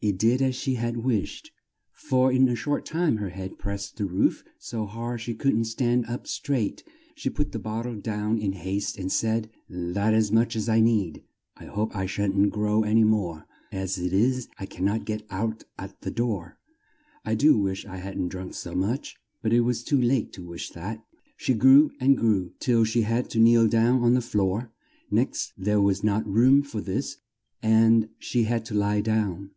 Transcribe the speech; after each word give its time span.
It 0.00 0.18
did 0.18 0.42
as 0.42 0.54
she 0.56 0.74
had 0.74 0.98
wished, 0.98 1.52
for 1.92 2.30
in 2.32 2.48
a 2.48 2.54
short 2.56 2.84
time 2.84 3.16
her 3.16 3.30
head 3.30 3.56
pressed 3.56 3.96
the 3.96 4.04
roof 4.04 4.44
so 4.58 4.84
hard 4.84 5.20
she 5.20 5.34
couldn't 5.34 5.64
stand 5.64 6.06
up 6.06 6.26
straight. 6.26 6.84
She 7.14 7.30
put 7.30 7.52
the 7.52 7.58
bot 7.60 7.84
tle 7.84 7.94
down 7.96 8.38
in 8.38 8.52
haste 8.52 8.98
and 8.98 9.10
said, 9.10 9.48
"That's 9.70 10.14
as 10.16 10.32
much 10.32 10.54
as 10.54 10.68
I 10.68 10.80
need 10.80 11.22
I 11.56 11.66
hope 11.66 11.94
I 11.94 12.06
shan't 12.06 12.50
grow 12.50 12.82
an 12.82 12.96
y 12.98 13.04
more 13.04 13.46
as 13.72 13.96
it 13.96 14.12
is, 14.12 14.48
I 14.58 14.66
can't 14.66 15.04
get 15.04 15.24
out 15.30 15.64
at 15.78 16.00
the 16.02 16.10
door 16.10 16.58
I 17.24 17.34
do 17.34 17.56
wish 17.56 17.86
I 17.86 17.96
hadn't 17.96 18.28
drunk 18.28 18.54
so 18.54 18.74
much!" 18.74 19.16
But 19.40 19.52
it 19.52 19.60
was 19.60 19.82
too 19.84 20.00
late 20.00 20.32
to 20.34 20.42
wish 20.44 20.70
that! 20.70 21.02
She 21.36 21.54
grew 21.54 21.92
and 22.00 22.16
grew, 22.16 22.52
till 22.58 22.84
she 22.84 23.02
had 23.02 23.30
to 23.30 23.38
kneel 23.40 23.68
down 23.68 24.02
on 24.02 24.14
the 24.14 24.20
floor; 24.20 24.72
next 25.10 25.52
there 25.56 25.80
was 25.80 26.04
not 26.04 26.26
room 26.28 26.62
for 26.62 26.80
this 26.80 27.16
and 27.62 28.08
she 28.18 28.42
had 28.44 28.64
to 28.66 28.74
lie 28.74 29.00
down. 29.00 29.50